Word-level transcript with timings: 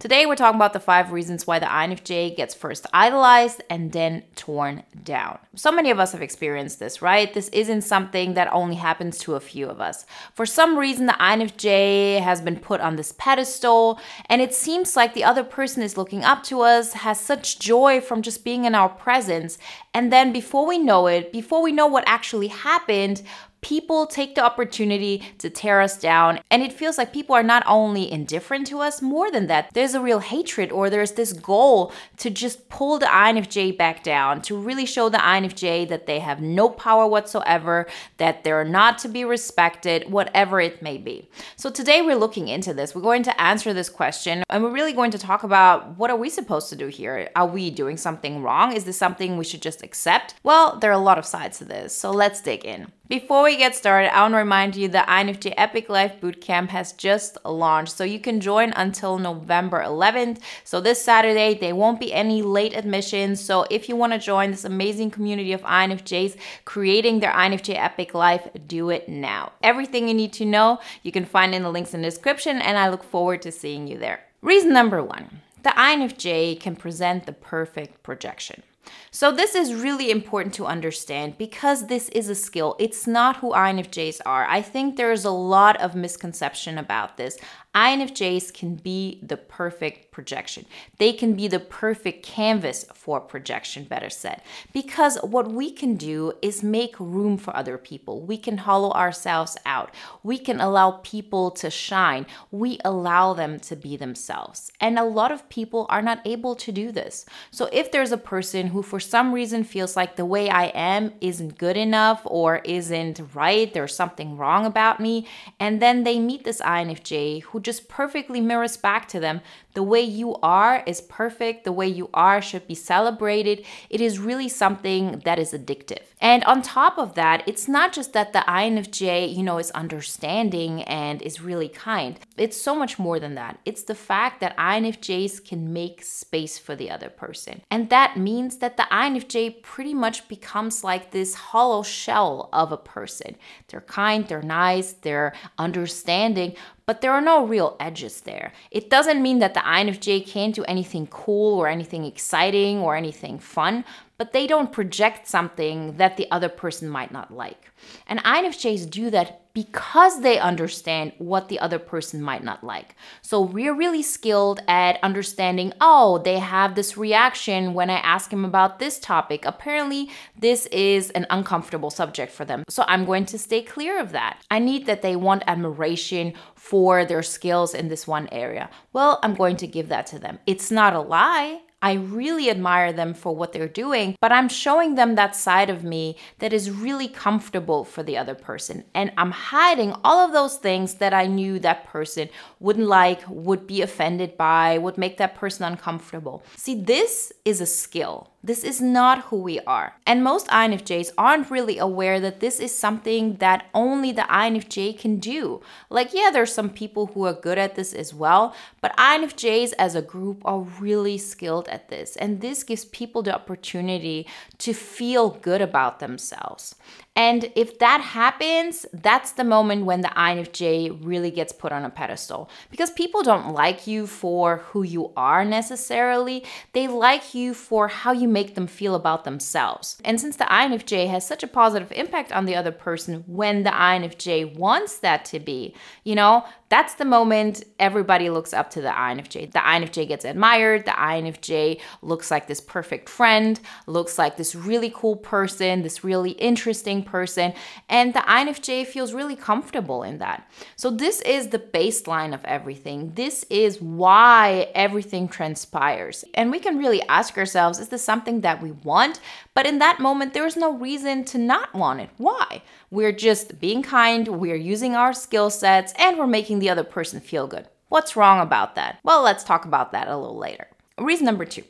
Today, 0.00 0.26
we're 0.26 0.36
talking 0.36 0.60
about 0.60 0.74
the 0.74 0.78
five 0.78 1.10
reasons 1.10 1.44
why 1.44 1.58
the 1.58 1.66
INFJ 1.66 2.36
gets 2.36 2.54
first 2.54 2.86
idolized 2.92 3.64
and 3.68 3.90
then 3.90 4.22
torn 4.36 4.84
down. 5.02 5.40
So 5.56 5.72
many 5.72 5.90
of 5.90 5.98
us 5.98 6.12
have 6.12 6.22
experienced 6.22 6.78
this, 6.78 7.02
right? 7.02 7.34
This 7.34 7.48
isn't 7.48 7.82
something 7.82 8.34
that 8.34 8.52
only 8.52 8.76
happens 8.76 9.18
to 9.18 9.34
a 9.34 9.40
few 9.40 9.66
of 9.66 9.80
us. 9.80 10.06
For 10.34 10.46
some 10.46 10.78
reason, 10.78 11.06
the 11.06 11.14
INFJ 11.14 12.20
has 12.20 12.40
been 12.40 12.60
put 12.60 12.80
on 12.80 12.94
this 12.94 13.10
pedestal, 13.18 13.98
and 14.26 14.40
it 14.40 14.54
seems 14.54 14.94
like 14.94 15.14
the 15.14 15.24
other 15.24 15.42
person 15.42 15.82
is 15.82 15.96
looking 15.96 16.22
up 16.22 16.44
to 16.44 16.60
us, 16.60 16.92
has 16.92 17.18
such 17.18 17.58
joy 17.58 18.00
from 18.00 18.22
just 18.22 18.44
being 18.44 18.66
in 18.66 18.76
our 18.76 18.88
presence. 18.88 19.58
And 19.94 20.12
then 20.12 20.32
before 20.32 20.64
we 20.64 20.78
know 20.78 21.08
it, 21.08 21.32
before 21.32 21.60
we 21.60 21.72
know 21.72 21.88
what 21.88 22.04
actually 22.06 22.46
happened, 22.46 23.22
people 23.60 24.06
take 24.06 24.34
the 24.34 24.44
opportunity 24.44 25.22
to 25.38 25.50
tear 25.50 25.80
us 25.80 25.98
down. 25.98 26.40
And 26.50 26.62
it 26.62 26.72
feels 26.72 26.98
like 26.98 27.12
people 27.12 27.34
are 27.34 27.42
not 27.42 27.62
only 27.66 28.10
indifferent 28.10 28.66
to 28.68 28.80
us, 28.80 29.02
more 29.02 29.30
than 29.30 29.46
that, 29.48 29.70
there's 29.74 29.94
a 29.94 30.00
real 30.00 30.20
hatred 30.20 30.72
or 30.72 30.90
there's 30.90 31.12
this 31.12 31.32
goal 31.32 31.92
to 32.18 32.30
just 32.30 32.68
pull 32.68 32.98
the 32.98 33.06
INFJ 33.06 33.76
back 33.76 34.02
down, 34.02 34.42
to 34.42 34.56
really 34.56 34.86
show 34.86 35.08
the 35.08 35.18
INFJ 35.18 35.88
that 35.88 36.06
they 36.06 36.20
have 36.20 36.40
no 36.40 36.68
power 36.68 37.06
whatsoever, 37.06 37.86
that 38.18 38.44
they're 38.44 38.64
not 38.64 38.98
to 38.98 39.08
be 39.08 39.24
respected, 39.24 40.10
whatever 40.10 40.60
it 40.60 40.82
may 40.82 40.98
be. 40.98 41.28
So 41.56 41.70
today 41.70 42.02
we're 42.02 42.16
looking 42.16 42.48
into 42.48 42.72
this. 42.74 42.94
We're 42.94 43.02
going 43.02 43.22
to 43.24 43.40
answer 43.40 43.72
this 43.72 43.88
question 43.88 44.42
and 44.48 44.62
we're 44.62 44.70
really 44.70 44.92
going 44.92 45.10
to 45.12 45.18
talk 45.18 45.42
about 45.42 45.98
what 45.98 46.10
are 46.10 46.16
we 46.16 46.30
supposed 46.30 46.68
to 46.70 46.76
do 46.76 46.88
here? 46.88 47.30
Are 47.36 47.46
we 47.46 47.70
doing 47.70 47.96
something 47.96 48.42
wrong? 48.42 48.72
Is 48.72 48.84
this 48.84 48.98
something 48.98 49.36
we 49.36 49.44
should 49.44 49.62
just 49.62 49.82
accept? 49.82 50.34
Well, 50.42 50.78
there 50.78 50.90
are 50.90 50.94
a 50.94 50.98
lot 50.98 51.18
of 51.18 51.26
sides 51.26 51.58
to 51.58 51.64
this. 51.64 51.94
So 51.94 52.10
let's 52.10 52.40
dig 52.40 52.64
in. 52.64 52.92
Before 53.08 53.42
we 53.42 53.56
get 53.56 53.74
started, 53.74 54.14
I 54.14 54.20
want 54.20 54.34
to 54.34 54.38
remind 54.38 54.76
you 54.76 54.86
the 54.86 54.98
INFJ 54.98 55.54
Epic 55.56 55.88
Life 55.88 56.20
Bootcamp 56.20 56.68
has 56.68 56.92
just 56.92 57.38
launched, 57.42 57.96
so 57.96 58.04
you 58.04 58.20
can 58.20 58.38
join 58.38 58.74
until 58.74 59.16
November 59.16 59.82
11th. 59.82 60.42
So 60.62 60.78
this 60.82 61.02
Saturday, 61.02 61.54
there 61.54 61.74
won't 61.74 62.00
be 62.00 62.12
any 62.12 62.42
late 62.42 62.76
admissions. 62.76 63.40
So 63.42 63.64
if 63.70 63.88
you 63.88 63.96
want 63.96 64.12
to 64.12 64.18
join 64.18 64.50
this 64.50 64.66
amazing 64.66 65.10
community 65.10 65.54
of 65.54 65.62
INFJs 65.62 66.36
creating 66.66 67.20
their 67.20 67.32
INFJ 67.32 67.78
Epic 67.78 68.12
Life, 68.12 68.46
do 68.66 68.90
it 68.90 69.08
now. 69.08 69.52
Everything 69.62 70.06
you 70.06 70.12
need 70.12 70.34
to 70.34 70.44
know, 70.44 70.78
you 71.02 71.10
can 71.10 71.24
find 71.24 71.54
in 71.54 71.62
the 71.62 71.70
links 71.70 71.94
in 71.94 72.02
the 72.02 72.08
description, 72.08 72.60
and 72.60 72.76
I 72.76 72.90
look 72.90 73.02
forward 73.02 73.40
to 73.40 73.50
seeing 73.50 73.88
you 73.88 73.96
there. 73.96 74.20
Reason 74.42 74.70
number 74.70 75.02
one 75.02 75.40
the 75.62 75.70
INFJ 75.70 76.60
can 76.60 76.76
present 76.76 77.24
the 77.24 77.32
perfect 77.32 78.02
projection. 78.02 78.62
So, 79.10 79.32
this 79.32 79.54
is 79.54 79.74
really 79.74 80.10
important 80.10 80.54
to 80.54 80.66
understand 80.66 81.38
because 81.38 81.86
this 81.86 82.08
is 82.10 82.28
a 82.28 82.34
skill. 82.34 82.76
It's 82.78 83.06
not 83.06 83.36
who 83.36 83.52
INFJs 83.52 84.20
are. 84.26 84.46
I 84.46 84.62
think 84.62 84.96
there's 84.96 85.24
a 85.24 85.30
lot 85.30 85.80
of 85.80 85.94
misconception 85.94 86.78
about 86.78 87.16
this. 87.16 87.38
INFJs 87.74 88.52
can 88.54 88.76
be 88.76 89.20
the 89.22 89.36
perfect 89.36 90.10
projection. 90.10 90.64
They 90.98 91.12
can 91.12 91.34
be 91.34 91.46
the 91.46 91.60
perfect 91.60 92.24
canvas 92.24 92.84
for 92.94 93.20
projection, 93.20 93.84
better 93.84 94.10
said. 94.10 94.42
Because 94.72 95.16
what 95.22 95.52
we 95.52 95.70
can 95.70 95.96
do 95.96 96.32
is 96.42 96.62
make 96.62 96.98
room 96.98 97.36
for 97.36 97.54
other 97.54 97.78
people. 97.78 98.20
We 98.20 98.36
can 98.36 98.58
hollow 98.58 98.90
ourselves 98.92 99.56
out. 99.64 99.94
We 100.22 100.38
can 100.38 100.60
allow 100.60 100.92
people 101.02 101.50
to 101.52 101.70
shine. 101.70 102.26
We 102.50 102.78
allow 102.84 103.34
them 103.34 103.60
to 103.60 103.76
be 103.76 103.96
themselves. 103.96 104.72
And 104.80 104.98
a 104.98 105.04
lot 105.04 105.30
of 105.30 105.48
people 105.48 105.86
are 105.88 106.02
not 106.02 106.26
able 106.26 106.56
to 106.56 106.72
do 106.72 106.90
this. 106.90 107.26
So 107.50 107.68
if 107.70 107.92
there's 107.92 108.12
a 108.12 108.16
person 108.16 108.68
who, 108.68 108.82
for 108.82 108.98
some 108.98 109.32
reason, 109.32 109.62
feels 109.62 109.94
like 109.94 110.16
the 110.16 110.24
way 110.24 110.48
I 110.48 110.66
am 110.74 111.12
isn't 111.20 111.58
good 111.58 111.76
enough 111.76 112.22
or 112.24 112.56
isn't 112.64 113.20
right, 113.34 113.72
there's 113.72 113.94
something 113.94 114.36
wrong 114.36 114.66
about 114.66 114.98
me, 114.98 115.26
and 115.60 115.80
then 115.80 116.04
they 116.04 116.18
meet 116.18 116.44
this 116.44 116.60
INFJ 116.60 117.42
who 117.42 117.57
just 117.60 117.88
perfectly 117.88 118.40
mirrors 118.40 118.76
back 118.76 119.08
to 119.08 119.20
them. 119.20 119.40
The 119.74 119.82
way 119.82 120.00
you 120.00 120.34
are 120.42 120.82
is 120.86 121.00
perfect. 121.00 121.64
The 121.64 121.72
way 121.72 121.86
you 121.86 122.10
are 122.12 122.42
should 122.42 122.66
be 122.66 122.74
celebrated. 122.74 123.64
It 123.90 124.00
is 124.00 124.18
really 124.18 124.48
something 124.48 125.22
that 125.24 125.38
is 125.38 125.52
addictive. 125.52 126.02
And 126.20 126.42
on 126.44 126.62
top 126.62 126.98
of 126.98 127.14
that, 127.14 127.44
it's 127.46 127.68
not 127.68 127.92
just 127.92 128.12
that 128.12 128.32
the 128.32 128.40
INFJ, 128.40 129.34
you 129.34 129.42
know, 129.42 129.58
is 129.58 129.70
understanding 129.70 130.82
and 130.82 131.22
is 131.22 131.40
really 131.40 131.68
kind. 131.68 132.18
It's 132.36 132.60
so 132.60 132.74
much 132.74 132.98
more 132.98 133.20
than 133.20 133.36
that. 133.36 133.60
It's 133.64 133.84
the 133.84 133.94
fact 133.94 134.40
that 134.40 134.56
INFJs 134.56 135.44
can 135.44 135.72
make 135.72 136.02
space 136.02 136.58
for 136.58 136.74
the 136.74 136.90
other 136.90 137.08
person. 137.08 137.62
And 137.70 137.88
that 137.90 138.16
means 138.16 138.56
that 138.56 138.76
the 138.76 138.88
INFJ 138.90 139.62
pretty 139.62 139.94
much 139.94 140.26
becomes 140.28 140.82
like 140.82 141.12
this 141.12 141.34
hollow 141.34 141.84
shell 141.84 142.48
of 142.52 142.72
a 142.72 142.76
person. 142.76 143.36
They're 143.68 143.80
kind, 143.80 144.26
they're 144.26 144.42
nice, 144.42 144.92
they're 144.92 145.34
understanding, 145.56 146.56
but 146.88 147.02
there 147.02 147.12
are 147.12 147.20
no 147.20 147.44
real 147.44 147.76
edges 147.78 148.22
there. 148.22 148.50
It 148.70 148.88
doesn't 148.88 149.20
mean 149.20 149.40
that 149.40 149.52
the 149.52 149.60
INFJ 149.60 150.26
can't 150.26 150.54
do 150.54 150.64
anything 150.64 151.06
cool 151.08 151.58
or 151.60 151.68
anything 151.68 152.06
exciting 152.06 152.78
or 152.78 152.96
anything 152.96 153.38
fun, 153.38 153.84
but 154.18 154.32
they 154.32 154.46
don't 154.46 154.72
project 154.72 155.28
something 155.28 155.96
that 155.96 156.16
the 156.16 156.30
other 156.30 156.48
person 156.48 156.88
might 156.88 157.12
not 157.12 157.32
like. 157.32 157.70
And 158.06 158.22
INFJs 158.24 158.90
do 158.90 159.10
that 159.10 159.40
because 159.54 160.20
they 160.20 160.38
understand 160.38 161.12
what 161.18 161.48
the 161.48 161.58
other 161.58 161.78
person 161.78 162.20
might 162.20 162.44
not 162.44 162.62
like. 162.62 162.94
So 163.22 163.40
we're 163.40 163.74
really 163.74 164.02
skilled 164.02 164.60
at 164.68 165.02
understanding, 165.02 165.72
oh, 165.80 166.18
they 166.18 166.38
have 166.38 166.74
this 166.74 166.96
reaction 166.96 167.74
when 167.74 167.90
I 167.90 167.98
ask 167.98 168.32
him 168.32 168.44
about 168.44 168.78
this 168.78 168.98
topic. 168.98 169.44
Apparently, 169.44 170.10
this 170.36 170.66
is 170.66 171.10
an 171.10 171.26
uncomfortable 171.30 171.90
subject 171.90 172.32
for 172.32 172.44
them. 172.44 172.64
So 172.68 172.84
I'm 172.86 173.04
going 173.04 173.26
to 173.26 173.38
stay 173.38 173.62
clear 173.62 174.00
of 174.00 174.12
that. 174.12 174.42
I 174.50 174.58
need 174.58 174.86
that 174.86 175.02
they 175.02 175.16
want 175.16 175.42
admiration 175.46 176.34
for 176.54 177.04
their 177.04 177.22
skills 177.22 177.74
in 177.74 177.88
this 177.88 178.06
one 178.06 178.28
area. 178.30 178.70
Well, 178.92 179.18
I'm 179.22 179.34
going 179.34 179.56
to 179.58 179.66
give 179.66 179.88
that 179.88 180.06
to 180.08 180.18
them. 180.18 180.38
It's 180.46 180.70
not 180.70 180.94
a 180.94 181.00
lie. 181.00 181.62
I 181.80 181.92
really 181.92 182.50
admire 182.50 182.92
them 182.92 183.14
for 183.14 183.36
what 183.36 183.52
they're 183.52 183.68
doing, 183.68 184.16
but 184.20 184.32
I'm 184.32 184.48
showing 184.48 184.96
them 184.96 185.14
that 185.14 185.36
side 185.36 185.70
of 185.70 185.84
me 185.84 186.16
that 186.40 186.52
is 186.52 186.70
really 186.70 187.06
comfortable 187.06 187.84
for 187.84 188.02
the 188.02 188.16
other 188.16 188.34
person. 188.34 188.84
And 188.94 189.12
I'm 189.16 189.30
hiding 189.30 189.94
all 190.02 190.18
of 190.24 190.32
those 190.32 190.56
things 190.56 190.94
that 190.94 191.14
I 191.14 191.26
knew 191.26 191.58
that 191.60 191.86
person 191.86 192.28
wouldn't 192.58 192.88
like, 192.88 193.22
would 193.28 193.66
be 193.66 193.80
offended 193.80 194.36
by, 194.36 194.78
would 194.78 194.98
make 194.98 195.18
that 195.18 195.36
person 195.36 195.64
uncomfortable. 195.64 196.42
See, 196.56 196.74
this 196.74 197.32
is 197.44 197.60
a 197.60 197.66
skill. 197.66 198.30
This 198.42 198.62
is 198.62 198.80
not 198.80 199.24
who 199.24 199.36
we 199.42 199.58
are. 199.60 199.94
And 200.06 200.22
most 200.22 200.46
INFJs 200.46 201.10
aren't 201.18 201.50
really 201.50 201.78
aware 201.78 202.20
that 202.20 202.38
this 202.38 202.60
is 202.60 202.76
something 202.76 203.36
that 203.36 203.66
only 203.74 204.12
the 204.12 204.22
INFJ 204.22 204.98
can 204.98 205.18
do. 205.18 205.60
Like, 205.90 206.14
yeah, 206.14 206.30
there's 206.32 206.54
some 206.54 206.70
people 206.70 207.06
who 207.06 207.26
are 207.26 207.32
good 207.32 207.58
at 207.58 207.74
this 207.74 207.92
as 207.92 208.14
well, 208.14 208.54
but 208.80 208.96
INFJs 208.96 209.72
as 209.78 209.96
a 209.96 210.02
group 210.02 210.40
are 210.44 210.60
really 210.60 211.18
skilled 211.18 211.67
at 211.68 211.88
this. 211.88 212.16
And 212.16 212.40
this 212.40 212.64
gives 212.64 212.84
people 212.86 213.22
the 213.22 213.34
opportunity 213.34 214.26
to 214.58 214.72
feel 214.72 215.30
good 215.30 215.60
about 215.60 216.00
themselves. 216.00 216.74
And 217.18 217.50
if 217.56 217.80
that 217.80 218.00
happens, 218.00 218.86
that's 218.92 219.32
the 219.32 219.42
moment 219.42 219.86
when 219.86 220.02
the 220.02 220.08
INFJ 220.08 221.04
really 221.04 221.32
gets 221.32 221.52
put 221.52 221.72
on 221.72 221.84
a 221.84 221.90
pedestal. 221.90 222.48
Because 222.70 222.92
people 222.92 223.24
don't 223.24 223.52
like 223.52 223.88
you 223.88 224.06
for 224.06 224.58
who 224.58 224.84
you 224.84 225.12
are 225.16 225.44
necessarily, 225.44 226.44
they 226.74 226.86
like 226.86 227.34
you 227.34 227.54
for 227.54 227.88
how 227.88 228.12
you 228.12 228.28
make 228.28 228.54
them 228.54 228.68
feel 228.68 228.94
about 228.94 229.24
themselves. 229.24 229.98
And 230.04 230.20
since 230.20 230.36
the 230.36 230.44
INFJ 230.44 231.08
has 231.08 231.26
such 231.26 231.42
a 231.42 231.48
positive 231.48 231.90
impact 231.90 232.30
on 232.30 232.44
the 232.44 232.54
other 232.54 232.70
person 232.70 233.24
when 233.26 233.64
the 233.64 233.70
INFJ 233.70 234.56
wants 234.56 234.98
that 234.98 235.24
to 235.24 235.40
be, 235.40 235.74
you 236.04 236.14
know, 236.14 236.44
that's 236.68 236.94
the 236.94 237.04
moment 237.04 237.64
everybody 237.80 238.30
looks 238.30 238.52
up 238.52 238.70
to 238.70 238.80
the 238.80 238.90
INFJ. 238.90 239.52
The 239.52 239.58
INFJ 239.58 240.06
gets 240.06 240.24
admired, 240.24 240.84
the 240.84 240.92
INFJ 240.92 241.57
looks 242.02 242.30
like 242.30 242.46
this 242.46 242.60
perfect 242.60 243.08
friend, 243.08 243.60
looks 243.86 244.18
like 244.18 244.36
this 244.36 244.54
really 244.54 244.92
cool 244.94 245.16
person, 245.16 245.82
this 245.82 246.04
really 246.04 246.32
interesting 246.32 247.02
person, 247.02 247.52
and 247.88 248.14
the 248.14 248.20
INFJ 248.20 248.86
feels 248.86 249.12
really 249.12 249.36
comfortable 249.36 250.02
in 250.02 250.18
that. 250.18 250.48
So, 250.76 250.90
this 250.90 251.20
is 251.22 251.48
the 251.48 251.58
baseline 251.58 252.34
of 252.34 252.44
everything. 252.44 253.12
This 253.14 253.44
is 253.50 253.80
why 253.80 254.70
everything 254.74 255.28
transpires. 255.28 256.24
And 256.34 256.50
we 256.50 256.60
can 256.60 256.78
really 256.78 257.02
ask 257.08 257.36
ourselves 257.36 257.78
is 257.78 257.88
this 257.88 258.04
something 258.04 258.40
that 258.42 258.62
we 258.62 258.72
want? 258.72 259.20
But 259.54 259.66
in 259.66 259.78
that 259.78 260.00
moment, 260.00 260.34
there 260.34 260.46
is 260.46 260.56
no 260.56 260.72
reason 260.72 261.24
to 261.26 261.38
not 261.38 261.74
want 261.74 262.00
it. 262.00 262.10
Why? 262.16 262.62
We're 262.90 263.12
just 263.12 263.60
being 263.60 263.82
kind, 263.82 264.28
we're 264.28 264.56
using 264.56 264.94
our 264.94 265.12
skill 265.12 265.50
sets, 265.50 265.92
and 265.98 266.18
we're 266.18 266.26
making 266.26 266.58
the 266.58 266.70
other 266.70 266.84
person 266.84 267.20
feel 267.20 267.46
good. 267.46 267.66
What's 267.88 268.16
wrong 268.16 268.40
about 268.40 268.74
that? 268.74 268.98
Well, 269.02 269.22
let's 269.22 269.44
talk 269.44 269.64
about 269.64 269.92
that 269.92 270.08
a 270.08 270.16
little 270.16 270.36
later. 270.36 270.68
Reason 270.98 271.24
number 271.24 271.44
two 271.44 271.64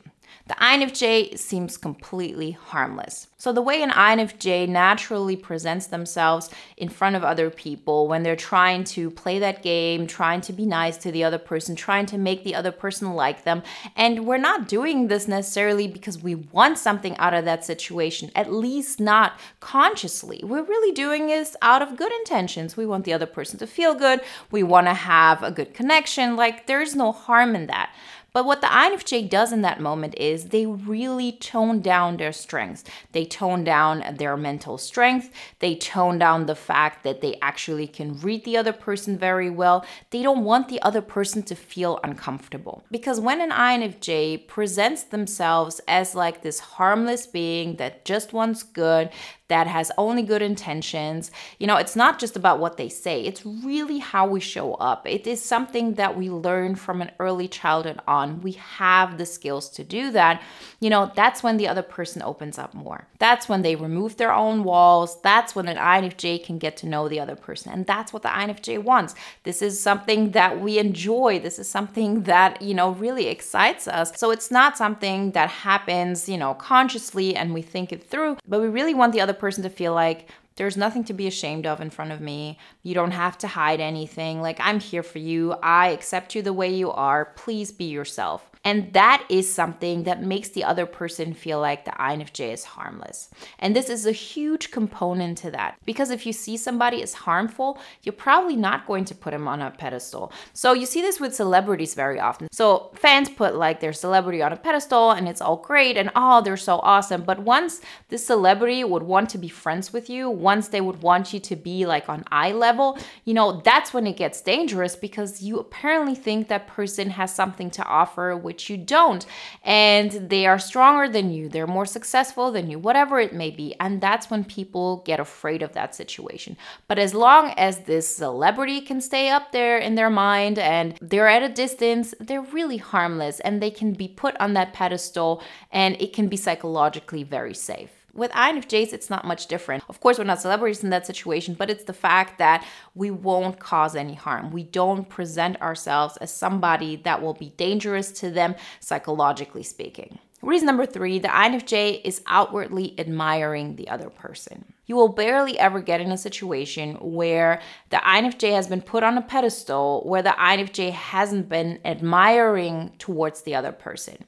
The 0.47 0.55
INFJ 0.55 1.39
seems 1.39 1.77
completely 1.77 2.53
harmless. 2.53 3.29
So, 3.37 3.53
the 3.53 3.63
way 3.63 3.83
an 3.83 3.91
INFJ 3.91 4.69
naturally 4.69 5.37
presents 5.37 5.87
themselves 5.87 6.51
in 6.77 6.89
front 6.89 7.15
of 7.15 7.23
other 7.23 7.51
people 7.51 8.09
when 8.09 8.23
they're 8.23 8.35
trying 8.35 8.85
to 8.85 9.11
play 9.11 9.39
that 9.39 9.63
game, 9.63 10.07
trying 10.07 10.41
to 10.41 10.53
be 10.53 10.67
nice 10.67 10.97
to 10.99 11.13
the 11.13 11.23
other 11.25 11.39
person, 11.39 11.77
trying 11.77 12.07
to 12.07 12.19
make 12.19 12.43
the 12.43 12.55
other 12.55 12.73
person 12.73 13.13
like 13.13 13.45
them, 13.45 13.63
and 13.95 14.27
we're 14.27 14.39
not 14.39 14.67
doing 14.67 15.09
this 15.09 15.29
necessarily 15.29 15.87
because 15.87 16.23
we 16.23 16.35
want 16.35 16.79
something 16.79 17.17
out 17.19 17.35
of 17.35 17.45
that 17.45 17.65
situation, 17.65 18.33
at 18.35 18.53
least 18.53 18.99
not 18.99 19.39
consciously. 19.61 20.41
We're 20.43 20.65
really 20.65 20.93
doing 20.95 21.27
this 21.27 21.55
out 21.63 21.83
of 21.83 21.97
good 21.97 22.13
intentions. 22.13 22.77
We 22.77 22.87
want 22.87 23.05
the 23.05 23.13
other 23.13 23.27
person 23.27 23.59
to 23.59 23.67
feel 23.67 23.95
good, 23.95 24.21
we 24.51 24.63
want 24.63 24.87
to 24.87 24.95
have 24.95 25.43
a 25.43 25.51
good 25.51 25.75
connection. 25.75 26.35
Like, 26.35 26.67
there's 26.67 26.97
no 26.97 27.13
harm 27.13 27.55
in 27.55 27.67
that. 27.67 27.91
But 28.33 28.45
what 28.45 28.61
the 28.61 28.67
INFJ 28.67 29.31
does 29.31 29.53
in 29.53 29.63
that 29.63 29.81
moment 29.81 30.15
is 30.19 30.47
they 30.47 30.67
really 30.67 31.33
tone 31.33 31.81
down 31.81 32.19
their 32.19 32.33
strengths. 32.33 32.85
They 33.13 33.25
tone 33.25 33.65
down 33.65 34.17
their 34.17 34.37
mental 34.37 34.79
strength. 34.79 35.33
They 35.61 35.75
tone 35.75 36.19
down 36.19 36.47
the 36.47 36.55
fact 36.55 37.05
that 37.05 37.21
they 37.21 37.39
actually 37.41 37.87
can 37.87 38.21
read 38.21 38.45
the 38.45 38.57
other 38.57 38.73
person 38.73 39.19
very 39.19 39.51
well. 39.51 39.85
They 40.11 40.23
don't 40.23 40.45
want 40.45 40.69
the 40.69 40.81
other 40.83 41.01
person 41.01 41.43
to 41.45 41.55
feel 41.55 41.99
uncomfortable. 42.05 42.85
Because 42.91 43.19
when 43.19 43.41
an 43.41 43.51
INFJ 43.51 44.47
presents 44.47 45.05
themselves 45.05 45.81
as 45.89 46.15
like 46.15 46.43
this 46.43 46.61
harmless 46.61 47.27
being 47.27 47.77
that 47.77 48.05
just 48.05 48.33
wants 48.33 48.63
good, 48.63 49.11
that 49.49 49.67
has 49.67 49.91
only 49.97 50.23
good 50.23 50.43
intentions. 50.43 51.31
You 51.59 51.67
know, 51.67 51.77
it's 51.77 51.97
not 51.97 52.19
just 52.19 52.37
about 52.37 52.61
what 52.61 52.77
they 52.77 52.91
say, 52.91 53.23
it's 53.23 53.45
really 53.45 53.99
how 53.99 54.27
we 54.27 54.41
show 54.41 54.75
up. 54.75 55.07
It 55.07 55.27
is 55.27 55.43
something 55.43 55.95
that 55.95 56.17
we 56.17 56.29
learn 56.29 56.75
from 56.75 57.01
an 57.01 57.11
early 57.19 57.49
childhood 57.49 57.99
on. 58.07 58.18
We 58.43 58.53
have 58.53 59.19
the 59.19 59.27
skills 59.27 59.69
to 59.71 59.85
do 59.85 60.11
that. 60.13 60.43
You 60.81 60.91
know, 60.91 61.11
that's 61.15 61.43
when 61.43 61.57
the 61.57 61.69
other 61.69 61.83
person 61.83 62.23
opens 62.23 62.59
up 62.59 62.75
more. 62.75 63.09
That's 63.19 63.49
when 63.49 63.63
they 63.63 63.77
remove 63.77 64.17
their 64.17 64.33
own 64.33 64.65
walls. 64.65 65.21
That's 65.23 65.55
when 65.55 65.69
an 65.69 65.77
INFJ 65.77 66.45
can 66.45 66.59
get 66.59 66.77
to 66.79 66.87
know 66.87 67.09
the 67.09 67.21
other 67.21 67.37
person. 67.37 67.73
And 67.73 67.87
that's 67.87 68.13
what 68.13 68.23
the 68.23 68.29
INFJ 68.29 68.83
wants. 68.83 69.15
This 69.43 69.63
is 69.63 69.81
something 69.81 70.33
that 70.33 70.61
we 70.61 70.79
enjoy. 70.79 71.39
This 71.41 71.59
is 71.59 71.69
something 71.69 72.25
that, 72.25 72.63
you 72.63 72.75
know, 72.75 72.91
really 72.91 73.27
excites 73.27 73.89
us. 73.89 74.13
So 74.17 74.31
it's 74.31 74.51
not 74.51 74.77
something 74.77 75.33
that 75.33 75.51
happens, 75.51 76.29
you 76.29 76.37
know, 76.37 76.55
consciously 76.55 77.35
and 77.35 77.55
we 77.55 77.63
think 77.63 77.93
it 77.93 78.09
through, 78.09 78.37
but 78.47 78.61
we 78.61 78.69
really 78.69 78.95
want 78.95 79.13
the 79.13 79.21
other 79.21 79.33
person 79.33 79.63
to 79.63 79.71
feel 79.71 79.95
like 79.95 80.29
there's 80.59 80.77
nothing 80.77 81.05
to 81.05 81.15
be 81.15 81.27
ashamed 81.27 81.67
of 81.67 81.81
in 81.81 81.89
front 81.89 82.13
of 82.13 82.21
me. 82.21 82.59
You 82.83 82.93
don't 82.93 83.13
have 83.13 83.39
to 83.39 83.49
hide 83.49 83.81
anything. 83.81 84.43
Like, 84.43 84.59
I'm 84.61 84.81
here 84.81 85.03
for 85.03 85.21
you. 85.21 85.55
I 85.63 85.89
accept 85.89 86.35
you 86.35 86.43
the 86.43 86.53
way 86.53 86.75
you 86.75 86.91
are. 86.91 87.27
Please 87.37 87.73
be 87.73 87.85
yourself. 87.85 88.51
And 88.65 88.93
that 88.93 89.25
is 89.29 89.53
something 89.53 90.05
that 90.05 90.23
makes 90.23 90.51
the 90.51 90.65
other 90.65 90.87
person 90.87 91.35
feel 91.35 91.61
like 91.61 91.85
the 91.85 91.93
INFJ 91.93 92.53
is 92.53 92.65
harmless. 92.65 93.31
And 93.59 93.75
this 93.75 93.89
is 93.89 94.07
a 94.07 94.13
huge 94.13 94.71
component 94.71 95.39
to 95.39 95.51
that. 95.53 95.79
Because 95.85 96.11
if 96.11 96.27
you 96.27 96.33
see 96.33 96.57
somebody 96.57 97.03
as 97.03 97.15
harmful, 97.15 97.79
you're 98.03 98.13
probably 98.13 98.57
not 98.57 98.87
going 98.87 99.05
to 99.07 99.15
put 99.15 99.35
him 99.35 99.49
on 99.49 99.63
a 99.63 99.71
pedestal. 99.71 100.33
So 100.53 100.73
you 100.73 100.87
see 100.87 101.01
this 101.01 101.21
with 101.21 101.35
celebrities 101.35 101.95
very 101.95 102.19
often. 102.19 102.49
So 102.53 102.91
fans 102.95 103.29
put 103.29 103.55
like 103.55 103.81
their 103.81 103.93
celebrity 103.93 104.43
on 104.43 104.53
a 104.53 104.57
pedestal 104.57 105.13
and 105.13 105.29
it's 105.29 105.41
all 105.41 105.57
great 105.57 105.97
and 105.97 106.11
oh, 106.15 106.43
they're 106.43 106.57
so 106.57 106.81
awesome. 106.81 107.23
But 107.23 107.41
once 107.41 107.81
this 108.09 108.27
celebrity 108.27 108.85
would 108.85 109.03
want 109.03 109.31
to 109.31 109.39
be 109.39 109.49
friends 109.49 109.93
with 109.93 110.11
you, 110.11 110.29
once 110.29 110.69
they 110.69 110.81
would 110.81 111.03
want 111.03 111.33
you 111.33 111.41
to 111.41 111.57
be 111.57 111.87
like 111.87 112.09
on 112.09 112.25
eye 112.31 112.53
level, 112.53 112.99
you 113.25 113.35
know, 113.35 113.61
that's 113.65 113.95
when 113.95 114.07
it 114.07 114.17
gets 114.17 114.41
dangerous 114.41 114.97
because 114.97 115.43
you 115.43 115.59
apparently 115.59 116.15
think 116.15 116.49
that 116.49 116.67
person 116.67 117.11
has 117.11 117.35
something 117.35 117.71
to 117.71 117.85
offer 117.85 118.37
which 118.37 118.58
you 118.67 118.77
don't. 118.77 119.27
And 119.63 120.11
they 120.31 120.47
are 120.47 120.59
stronger 120.59 121.09
than 121.09 121.31
you, 121.31 121.49
they're 121.49 121.67
more 121.67 121.87
successful 121.87 122.51
than 122.51 122.71
you, 122.71 122.79
whatever 122.79 123.21
it 123.21 123.33
may 123.35 123.51
be. 123.51 123.75
And 123.79 124.01
that's 124.01 124.31
when 124.31 124.45
people 124.45 125.03
get 125.05 125.21
afraid 125.21 125.63
of 125.63 125.75
that 125.75 125.95
situation. 125.95 126.57
But 126.87 126.99
as 126.99 127.15
long 127.15 127.51
as 127.57 127.81
this 127.81 128.15
celebrity 128.15 128.81
can 128.81 129.01
stay 129.01 129.29
up 129.29 129.53
there 129.53 129.79
in 129.79 129.95
their 129.95 130.11
mind 130.11 130.59
and 130.59 130.97
they're 131.03 131.29
at 131.29 131.43
a 131.43 131.49
distance, 131.49 132.15
they're 132.21 132.41
really 132.41 132.79
harmless 132.79 133.41
and 133.41 133.61
they 133.61 133.71
can 133.71 133.93
be 133.93 134.09
put 134.09 134.37
on 134.41 134.55
that 134.55 134.73
pedestal 134.73 135.43
and 135.71 136.01
it 136.01 136.13
can 136.13 136.29
be 136.29 136.37
psychologically 136.37 137.23
very 137.23 137.55
safe. 137.55 137.98
With 138.19 138.33
INFJs, 138.33 138.93
it's 138.93 139.11
not 139.11 139.25
much 139.25 139.47
different. 139.47 139.85
Of 139.89 140.01
course, 140.01 140.19
we're 140.19 140.25
not 140.25 140.41
celebrities 140.41 140.83
in 140.83 140.91
that 140.91 141.07
situation, 141.07 141.55
but 141.55 141.71
it's 141.71 141.85
the 141.85 141.93
fact 141.93 142.39
that 142.39 142.67
we 142.97 143.13
won't 143.13 143.61
cause 143.61 143.95
any 143.95 144.15
harm. 144.15 144.51
We 144.51 144.65
don't 144.65 145.09
present 145.09 145.63
ourselves 145.63 146.17
as 146.17 146.35
somebody 146.35 146.97
that 146.97 147.23
will 147.23 147.35
be 147.35 147.51
dangerous 147.51 148.11
to 148.21 148.31
them, 148.31 148.57
psychologically 148.81 149.63
speaking. 149.63 150.19
Reason 150.43 150.67
number 150.67 150.85
three 150.85 151.21
the 151.21 151.29
INFJ 151.29 152.01
is 152.05 152.21
outwardly 152.27 152.99
admiring 152.99 153.77
the 153.77 153.89
other 153.89 154.11
person. 154.11 154.65
You 154.87 154.97
will 154.97 155.11
barely 155.11 155.57
ever 155.57 155.81
get 155.81 156.01
in 156.01 156.11
a 156.11 156.19
situation 156.19 156.97
where 156.97 157.61
the 157.91 157.99
INFJ 157.99 158.53
has 158.53 158.67
been 158.67 158.83
put 158.83 159.05
on 159.05 159.17
a 159.17 159.23
pedestal 159.23 160.03
where 160.05 160.23
the 160.23 160.31
INFJ 160.31 160.91
hasn't 160.91 161.49
been 161.49 161.79
admiring 161.85 162.95
towards 162.99 163.43
the 163.43 163.55
other 163.55 163.73
person 163.73 164.25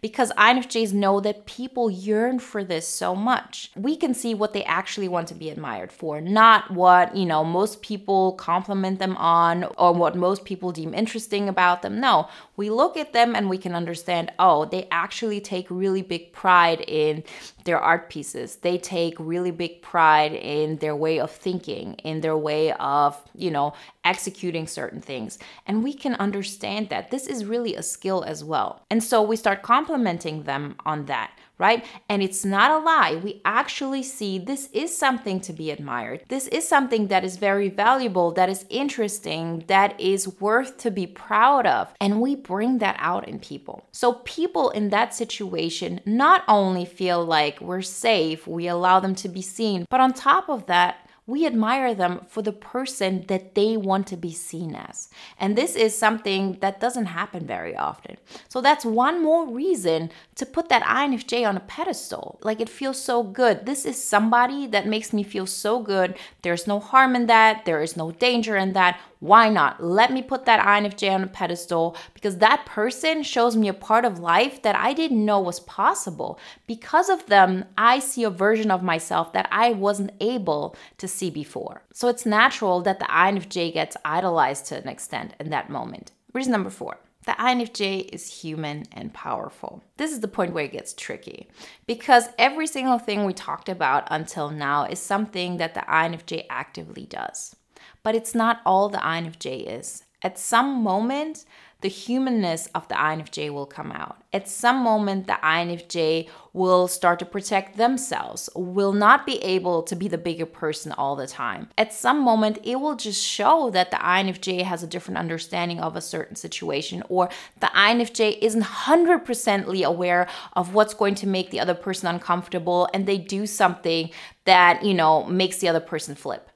because 0.00 0.32
INFJs 0.32 0.92
know 0.92 1.20
that 1.20 1.46
people 1.46 1.90
yearn 1.90 2.38
for 2.38 2.64
this 2.64 2.86
so 2.86 3.14
much. 3.14 3.70
We 3.76 3.96
can 3.96 4.14
see 4.14 4.34
what 4.34 4.52
they 4.52 4.64
actually 4.64 5.08
want 5.08 5.28
to 5.28 5.34
be 5.34 5.50
admired 5.50 5.92
for, 5.92 6.20
not 6.20 6.70
what, 6.70 7.16
you 7.16 7.26
know, 7.26 7.44
most 7.44 7.82
people 7.82 8.32
compliment 8.32 8.98
them 8.98 9.16
on 9.16 9.64
or 9.78 9.92
what 9.92 10.16
most 10.16 10.44
people 10.44 10.72
deem 10.72 10.94
interesting 10.94 11.48
about 11.48 11.82
them. 11.82 12.00
No, 12.00 12.28
we 12.56 12.70
look 12.70 12.96
at 12.96 13.12
them 13.12 13.34
and 13.34 13.48
we 13.48 13.58
can 13.58 13.74
understand, 13.74 14.32
oh, 14.38 14.64
they 14.64 14.88
actually 14.90 15.40
take 15.40 15.66
really 15.70 16.02
big 16.02 16.32
pride 16.32 16.80
in 16.86 17.24
their 17.64 17.78
art 17.78 18.08
pieces. 18.08 18.56
They 18.56 18.78
take 18.78 19.14
really 19.18 19.50
big 19.50 19.82
pride 19.82 20.32
in 20.32 20.76
their 20.78 20.96
way 20.96 21.20
of 21.20 21.30
thinking, 21.30 21.94
in 22.04 22.20
their 22.20 22.36
way 22.36 22.72
of, 22.72 23.20
you 23.34 23.50
know, 23.50 23.74
executing 24.04 24.66
certain 24.66 25.00
things. 25.00 25.38
And 25.66 25.84
we 25.84 25.92
can 25.92 26.14
understand 26.14 26.88
that 26.88 27.10
this 27.10 27.26
is 27.26 27.44
really 27.44 27.74
a 27.74 27.82
skill 27.82 28.22
as 28.24 28.42
well. 28.42 28.82
And 28.90 29.02
so 29.02 29.22
we 29.22 29.36
start 29.36 29.62
complimenting 29.62 30.44
them 30.44 30.76
on 30.84 31.06
that 31.06 31.32
right? 31.60 31.84
And 32.08 32.22
it's 32.22 32.44
not 32.44 32.70
a 32.70 32.78
lie. 32.78 33.16
We 33.16 33.42
actually 33.44 34.02
see 34.02 34.38
this 34.38 34.68
is 34.72 34.96
something 34.96 35.40
to 35.42 35.52
be 35.52 35.70
admired. 35.70 36.24
This 36.28 36.48
is 36.48 36.66
something 36.66 37.08
that 37.08 37.24
is 37.24 37.36
very 37.36 37.68
valuable, 37.68 38.32
that 38.32 38.48
is 38.48 38.64
interesting, 38.70 39.64
that 39.68 40.00
is 40.00 40.40
worth 40.40 40.78
to 40.78 40.90
be 40.90 41.06
proud 41.06 41.66
of. 41.66 41.94
And 42.00 42.20
we 42.20 42.34
bring 42.34 42.78
that 42.78 42.96
out 42.98 43.28
in 43.28 43.38
people. 43.38 43.86
So 43.92 44.14
people 44.24 44.70
in 44.70 44.88
that 44.88 45.14
situation 45.14 46.00
not 46.06 46.42
only 46.48 46.86
feel 46.86 47.24
like 47.24 47.60
we're 47.60 47.82
safe, 47.82 48.46
we 48.46 48.66
allow 48.66 48.98
them 48.98 49.14
to 49.16 49.28
be 49.28 49.42
seen, 49.42 49.84
but 49.90 50.00
on 50.00 50.12
top 50.14 50.48
of 50.48 50.66
that, 50.66 51.06
we 51.30 51.46
admire 51.46 51.94
them 51.94 52.26
for 52.28 52.42
the 52.42 52.52
person 52.52 53.24
that 53.28 53.54
they 53.54 53.76
want 53.76 54.08
to 54.08 54.16
be 54.16 54.32
seen 54.32 54.74
as. 54.74 55.08
And 55.38 55.56
this 55.56 55.76
is 55.76 55.96
something 55.96 56.58
that 56.60 56.80
doesn't 56.80 57.06
happen 57.06 57.46
very 57.46 57.76
often. 57.76 58.16
So 58.48 58.60
that's 58.60 58.84
one 58.84 59.22
more 59.22 59.46
reason 59.46 60.10
to 60.34 60.44
put 60.44 60.68
that 60.68 60.82
INFJ 60.82 61.48
on 61.48 61.56
a 61.56 61.60
pedestal. 61.60 62.40
Like 62.42 62.60
it 62.60 62.68
feels 62.68 63.00
so 63.00 63.22
good. 63.22 63.64
This 63.64 63.86
is 63.86 64.02
somebody 64.02 64.66
that 64.66 64.86
makes 64.86 65.12
me 65.12 65.22
feel 65.22 65.46
so 65.46 65.80
good. 65.80 66.16
There's 66.42 66.66
no 66.66 66.80
harm 66.80 67.14
in 67.14 67.26
that, 67.26 67.64
there 67.64 67.80
is 67.80 67.96
no 67.96 68.10
danger 68.10 68.56
in 68.56 68.72
that. 68.72 69.00
Why 69.20 69.50
not? 69.50 69.84
Let 69.84 70.12
me 70.12 70.22
put 70.22 70.46
that 70.46 70.64
INFJ 70.64 71.12
on 71.12 71.22
a 71.22 71.26
pedestal 71.26 71.94
because 72.14 72.38
that 72.38 72.64
person 72.64 73.22
shows 73.22 73.54
me 73.54 73.68
a 73.68 73.74
part 73.74 74.06
of 74.06 74.18
life 74.18 74.62
that 74.62 74.74
I 74.74 74.94
didn't 74.94 75.24
know 75.24 75.38
was 75.38 75.60
possible. 75.60 76.40
Because 76.66 77.10
of 77.10 77.26
them, 77.26 77.66
I 77.76 77.98
see 77.98 78.24
a 78.24 78.30
version 78.30 78.70
of 78.70 78.82
myself 78.82 79.34
that 79.34 79.46
I 79.52 79.72
wasn't 79.72 80.12
able 80.20 80.74
to 80.96 81.06
see 81.06 81.28
before. 81.28 81.82
So 81.92 82.08
it's 82.08 82.24
natural 82.24 82.80
that 82.80 82.98
the 82.98 83.04
INFJ 83.04 83.74
gets 83.74 83.96
idolized 84.06 84.66
to 84.66 84.78
an 84.78 84.88
extent 84.88 85.34
in 85.38 85.50
that 85.50 85.68
moment. 85.68 86.12
Reason 86.32 86.50
number 86.50 86.70
four. 86.70 86.96
The 87.26 87.32
INFJ 87.32 88.08
is 88.14 88.40
human 88.40 88.84
and 88.92 89.12
powerful. 89.12 89.84
This 89.98 90.10
is 90.10 90.20
the 90.20 90.28
point 90.28 90.54
where 90.54 90.64
it 90.64 90.72
gets 90.72 90.94
tricky 90.94 91.48
because 91.86 92.30
every 92.38 92.66
single 92.66 92.98
thing 92.98 93.24
we 93.24 93.34
talked 93.34 93.68
about 93.68 94.08
until 94.10 94.48
now 94.48 94.84
is 94.84 94.98
something 94.98 95.58
that 95.58 95.74
the 95.74 95.80
INFJ 95.80 96.46
actively 96.48 97.04
does. 97.04 97.54
But 98.02 98.14
it's 98.14 98.34
not 98.34 98.60
all 98.64 98.88
the 98.88 98.98
INFJ 98.98 99.78
is. 99.78 100.04
At 100.22 100.38
some 100.38 100.82
moment, 100.82 101.44
the 101.80 101.88
humanness 101.88 102.68
of 102.74 102.86
the 102.88 102.94
INFJ 102.94 103.50
will 103.50 103.64
come 103.64 103.90
out. 103.90 104.22
At 104.34 104.48
some 104.48 104.82
moment, 104.82 105.26
the 105.26 105.38
INFJ 105.42 106.28
will 106.52 106.88
start 106.88 107.18
to 107.20 107.24
protect 107.24 107.78
themselves, 107.78 108.50
will 108.54 108.92
not 108.92 109.24
be 109.24 109.38
able 109.42 109.82
to 109.84 109.96
be 109.96 110.06
the 110.06 110.18
bigger 110.18 110.44
person 110.44 110.92
all 110.92 111.16
the 111.16 111.26
time. 111.26 111.68
At 111.78 111.94
some 111.94 112.20
moment, 112.20 112.58
it 112.64 112.80
will 112.80 112.96
just 112.96 113.24
show 113.24 113.70
that 113.70 113.90
the 113.90 113.96
INFJ 113.96 114.62
has 114.62 114.82
a 114.82 114.86
different 114.86 115.18
understanding 115.18 115.80
of 115.80 115.96
a 115.96 116.02
certain 116.02 116.36
situation, 116.36 117.02
or 117.08 117.30
the 117.60 117.68
INFJ 117.68 118.38
isn't 118.42 118.62
100% 118.62 119.84
aware 119.84 120.28
of 120.52 120.74
what's 120.74 120.92
going 120.92 121.14
to 121.14 121.26
make 121.26 121.50
the 121.50 121.60
other 121.60 121.74
person 121.74 122.08
uncomfortable, 122.08 122.88
and 122.92 123.06
they 123.06 123.16
do 123.16 123.46
something 123.46 124.10
that, 124.44 124.84
you 124.84 124.92
know, 124.92 125.24
makes 125.24 125.58
the 125.58 125.68
other 125.68 125.80
person 125.80 126.14
flip. 126.14 126.49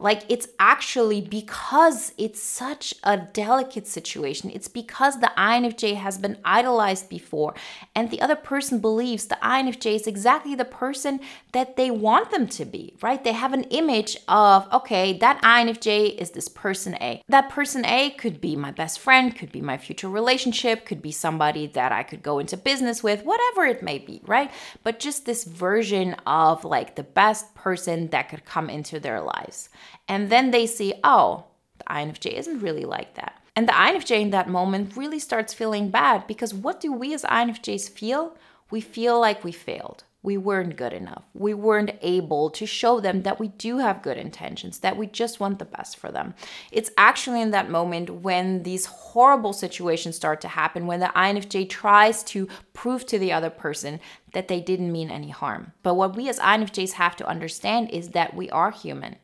Like 0.00 0.22
it's 0.28 0.48
actually 0.58 1.20
because 1.20 2.12
it's 2.16 2.42
such 2.42 2.94
a 3.02 3.16
delicate 3.16 3.86
situation. 3.86 4.50
It's 4.50 4.68
because 4.68 5.20
the 5.20 5.32
INFJ 5.36 5.96
has 5.96 6.18
been 6.18 6.38
idolized 6.44 7.08
before, 7.08 7.54
and 7.94 8.10
the 8.10 8.20
other 8.20 8.36
person 8.36 8.78
believes 8.78 9.26
the 9.26 9.38
INFJ 9.42 9.96
is 9.96 10.06
exactly 10.06 10.54
the 10.54 10.64
person 10.64 11.20
that 11.52 11.76
they 11.76 11.90
want 11.90 12.30
them 12.30 12.46
to 12.48 12.64
be, 12.64 12.94
right? 13.02 13.22
They 13.22 13.32
have 13.32 13.52
an 13.52 13.64
image 13.64 14.16
of, 14.28 14.72
okay, 14.72 15.18
that 15.18 15.42
INFJ 15.42 16.16
is 16.16 16.30
this 16.30 16.48
person 16.48 16.94
A. 17.00 17.22
That 17.28 17.48
person 17.48 17.84
A 17.84 18.10
could 18.10 18.40
be 18.40 18.54
my 18.54 18.70
best 18.70 19.00
friend, 19.00 19.36
could 19.36 19.50
be 19.50 19.60
my 19.60 19.78
future 19.78 20.08
relationship, 20.08 20.86
could 20.86 21.02
be 21.02 21.12
somebody 21.12 21.66
that 21.68 21.90
I 21.90 22.02
could 22.02 22.22
go 22.22 22.38
into 22.38 22.56
business 22.56 23.02
with, 23.02 23.24
whatever 23.24 23.64
it 23.64 23.82
may 23.82 23.98
be, 23.98 24.20
right? 24.26 24.50
But 24.84 25.00
just 25.00 25.26
this 25.26 25.44
version 25.44 26.14
of 26.26 26.64
like 26.64 26.94
the 26.94 27.02
best 27.02 27.54
person 27.54 28.08
that 28.08 28.28
could 28.28 28.44
come 28.44 28.70
into 28.70 29.00
their 29.00 29.20
lives. 29.20 29.68
And 30.06 30.30
then 30.30 30.50
they 30.50 30.66
see, 30.66 30.94
oh, 31.04 31.44
the 31.78 31.84
INFJ 31.84 32.32
isn't 32.32 32.60
really 32.60 32.84
like 32.84 33.14
that. 33.14 33.42
And 33.54 33.68
the 33.68 33.72
INFJ 33.72 34.20
in 34.20 34.30
that 34.30 34.48
moment 34.48 34.96
really 34.96 35.18
starts 35.18 35.52
feeling 35.52 35.90
bad 35.90 36.26
because 36.26 36.54
what 36.54 36.80
do 36.80 36.92
we 36.92 37.12
as 37.12 37.24
INFJs 37.24 37.90
feel? 37.90 38.36
We 38.70 38.80
feel 38.80 39.18
like 39.18 39.42
we 39.42 39.52
failed. 39.52 40.04
We 40.22 40.36
weren't 40.36 40.76
good 40.76 40.92
enough. 40.92 41.22
We 41.32 41.54
weren't 41.54 41.92
able 42.02 42.50
to 42.50 42.66
show 42.66 43.00
them 43.00 43.22
that 43.22 43.40
we 43.40 43.48
do 43.48 43.78
have 43.78 44.02
good 44.02 44.16
intentions, 44.16 44.80
that 44.80 44.96
we 44.96 45.06
just 45.06 45.40
want 45.40 45.58
the 45.58 45.64
best 45.64 45.96
for 45.96 46.10
them. 46.10 46.34
It's 46.70 46.90
actually 46.98 47.40
in 47.40 47.52
that 47.52 47.70
moment 47.70 48.10
when 48.10 48.64
these 48.64 48.86
horrible 48.86 49.52
situations 49.52 50.16
start 50.16 50.40
to 50.42 50.48
happen, 50.48 50.86
when 50.86 51.00
the 51.00 51.12
INFJ 51.16 51.68
tries 51.68 52.22
to 52.24 52.48
prove 52.72 53.06
to 53.06 53.18
the 53.18 53.32
other 53.32 53.50
person 53.50 54.00
that 54.34 54.48
they 54.48 54.60
didn't 54.60 54.92
mean 54.92 55.10
any 55.10 55.30
harm. 55.30 55.72
But 55.82 55.94
what 55.94 56.16
we 56.16 56.28
as 56.28 56.38
INFJs 56.40 56.92
have 56.92 57.16
to 57.16 57.28
understand 57.28 57.90
is 57.90 58.10
that 58.10 58.34
we 58.34 58.50
are 58.50 58.70
human 58.70 59.16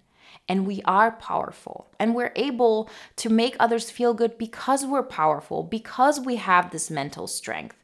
and 0.49 0.67
we 0.67 0.83
are 0.85 1.13
powerful 1.13 1.89
and 1.99 2.15
we're 2.15 2.33
able 2.37 2.91
to 3.17 3.29
make 3.29 3.57
others 3.59 3.91
feel 3.91 4.15
good 4.15 4.37
because 4.39 4.85
we're 4.85 5.03
powerful, 5.03 5.63
because 5.63 6.21
we 6.21 6.37
have 6.37 6.71
this 6.71 6.91
mental 6.91 7.27
strength. 7.27 7.77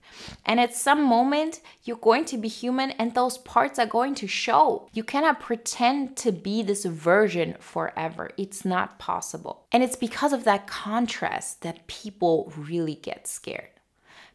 And 0.44 0.60
at 0.60 0.74
some 0.74 1.02
moment, 1.04 1.60
you're 1.84 1.96
going 1.96 2.24
to 2.26 2.36
be 2.36 2.48
human 2.48 2.90
and 2.92 3.14
those 3.14 3.38
parts 3.38 3.78
are 3.78 3.86
going 3.86 4.14
to 4.16 4.26
show. 4.26 4.88
You 4.92 5.04
cannot 5.04 5.40
pretend 5.40 6.16
to 6.18 6.32
be 6.32 6.62
this 6.62 6.84
version 6.84 7.56
forever. 7.60 8.30
It's 8.36 8.64
not 8.64 8.98
possible. 8.98 9.66
And 9.72 9.82
it's 9.82 9.96
because 9.96 10.32
of 10.32 10.44
that 10.44 10.66
contrast 10.66 11.62
that 11.62 11.86
people 11.86 12.52
really 12.56 12.96
get 12.96 13.26
scared. 13.26 13.68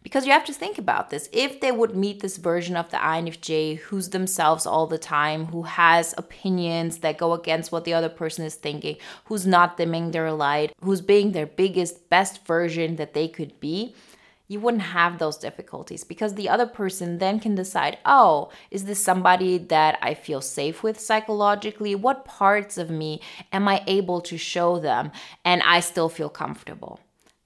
Because 0.05 0.27
you 0.27 0.33
have 0.33 0.45
to 0.45 0.53
think 0.53 0.77
about 0.77 1.09
this. 1.09 1.27
If 1.31 1.61
they 1.61 1.71
would 1.71 1.95
meet 1.95 2.19
this 2.19 2.37
version 2.37 2.77
of 2.77 2.91
the 2.91 2.97
INFJ 2.97 3.79
who's 3.79 4.09
themselves 4.09 4.67
all 4.67 4.85
the 4.85 4.99
time, 4.99 5.47
who 5.47 5.63
has 5.63 6.13
opinions 6.15 6.99
that 6.99 7.17
go 7.17 7.33
against 7.33 7.71
what 7.71 7.85
the 7.85 7.95
other 7.95 8.07
person 8.07 8.45
is 8.45 8.53
thinking, 8.53 8.97
who's 9.25 9.47
not 9.47 9.77
dimming 9.77 10.11
their 10.11 10.31
light, 10.31 10.73
who's 10.83 11.01
being 11.01 11.31
their 11.31 11.47
biggest, 11.47 12.07
best 12.07 12.45
version 12.45 12.97
that 12.97 13.15
they 13.15 13.27
could 13.27 13.59
be, 13.59 13.95
you 14.47 14.59
wouldn't 14.59 14.83
have 14.83 15.17
those 15.17 15.37
difficulties 15.37 16.03
because 16.03 16.35
the 16.35 16.49
other 16.49 16.67
person 16.67 17.17
then 17.17 17.39
can 17.39 17.55
decide 17.55 17.97
oh, 18.05 18.51
is 18.69 18.85
this 18.85 19.03
somebody 19.03 19.57
that 19.57 19.97
I 20.03 20.13
feel 20.13 20.39
safe 20.39 20.83
with 20.83 20.99
psychologically? 20.99 21.95
What 21.95 22.25
parts 22.25 22.77
of 22.77 22.91
me 22.91 23.21
am 23.51 23.67
I 23.67 23.83
able 23.87 24.21
to 24.21 24.37
show 24.37 24.77
them 24.77 25.11
and 25.43 25.63
I 25.63 25.79
still 25.79 26.09
feel 26.09 26.29
comfortable? 26.29 26.99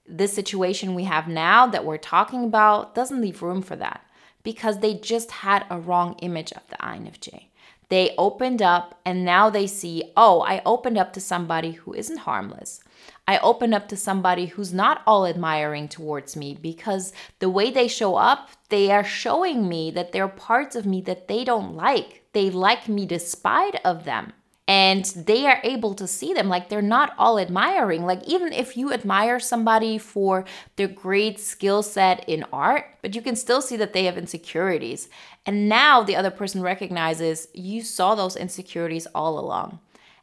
This 0.10 0.34
situation 0.34 0.96
we 0.96 1.04
have 1.04 1.28
now 1.28 1.68
that 1.68 1.86
we're 1.86 1.98
talking 1.98 2.44
about 2.44 2.96
doesn't 2.96 3.22
leave 3.22 3.44
room 3.44 3.62
for 3.62 3.76
that 3.76 4.06
because 4.44 4.80
they 4.80 4.96
just 4.96 5.30
had 5.30 5.66
a 5.70 5.80
wrong 5.80 6.16
image 6.22 6.52
of 6.54 6.68
the 6.70 6.78
INFJ. 6.78 7.46
They 7.90 8.16
opened 8.18 8.62
up 8.62 9.00
and 9.06 9.24
now 9.24 9.50
they 9.50 9.68
see, 9.68 10.12
oh, 10.18 10.42
I 10.42 10.62
opened 10.66 10.98
up 10.98 11.14
to 11.14 11.22
somebody 11.22 11.72
who 11.74 11.94
isn't 11.94 12.20
harmless. 12.20 12.82
I 13.28 13.38
open 13.40 13.74
up 13.74 13.88
to 13.90 13.98
somebody 13.98 14.48
who's 14.48 14.74
not 14.74 15.02
all 15.06 15.28
admiring 15.28 15.88
towards 15.88 16.36
me 16.36 16.58
because 16.60 17.14
the 17.38 17.50
way 17.50 17.70
they 17.70 17.88
show 17.88 18.16
up, 18.16 18.50
they 18.70 18.92
are 18.92 19.04
showing 19.04 19.70
me 19.70 19.92
that 19.92 20.12
there 20.12 20.24
are 20.24 20.30
parts 20.30 20.76
of 20.76 20.86
me 20.86 21.02
that 21.02 21.28
they 21.28 21.44
don't 21.44 21.76
like. 21.76 22.24
They 22.34 22.50
like 22.50 22.88
me 22.88 23.06
despite 23.06 23.76
of 23.86 24.06
them. 24.06 24.34
And 24.70 25.04
they 25.16 25.48
are 25.48 25.60
able 25.64 25.96
to 25.96 26.06
see 26.06 26.32
them 26.32 26.48
like 26.48 26.70
they're 26.70 26.80
not 26.84 27.16
all 27.18 27.40
admiring. 27.40 28.06
Like, 28.06 28.24
even 28.28 28.54
if 28.54 28.78
you 28.78 28.94
admire 28.94 29.40
somebody 29.40 29.98
for 29.98 30.46
their 30.76 30.88
great 30.88 31.40
skill 31.40 31.82
set 31.82 32.24
in 32.30 32.46
art, 32.54 32.86
but 33.02 33.16
you 33.16 33.24
can 33.24 33.36
still 33.36 33.64
see 33.64 33.76
that 33.78 33.94
they 33.94 34.06
have 34.06 34.16
insecurities. 34.16 35.10
And 35.44 35.68
now 35.68 36.04
the 36.04 36.16
other 36.16 36.30
person 36.30 36.62
recognizes 36.62 37.48
you 37.56 37.82
saw 37.82 38.14
those 38.14 38.36
insecurities 38.36 39.08
all 39.16 39.40
along. 39.40 39.80